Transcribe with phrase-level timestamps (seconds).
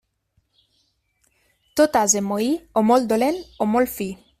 [1.81, 2.51] Tot ase moí,
[2.83, 4.15] o molt dolent o molt fi.